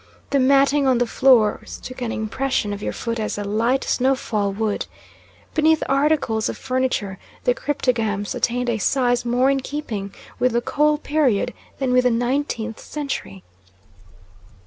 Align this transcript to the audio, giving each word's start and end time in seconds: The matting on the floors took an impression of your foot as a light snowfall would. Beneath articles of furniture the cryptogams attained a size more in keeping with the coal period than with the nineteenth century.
The 0.31 0.39
matting 0.39 0.87
on 0.87 0.97
the 0.97 1.05
floors 1.05 1.79
took 1.79 2.01
an 2.01 2.11
impression 2.11 2.73
of 2.73 2.81
your 2.81 2.91
foot 2.91 3.19
as 3.19 3.37
a 3.37 3.43
light 3.43 3.83
snowfall 3.83 4.51
would. 4.53 4.87
Beneath 5.53 5.83
articles 5.87 6.49
of 6.49 6.57
furniture 6.57 7.19
the 7.43 7.53
cryptogams 7.53 8.33
attained 8.33 8.67
a 8.71 8.79
size 8.79 9.25
more 9.25 9.51
in 9.51 9.59
keeping 9.59 10.11
with 10.39 10.53
the 10.53 10.61
coal 10.61 10.97
period 10.97 11.53
than 11.77 11.93
with 11.93 12.05
the 12.05 12.09
nineteenth 12.09 12.79
century. 12.79 13.43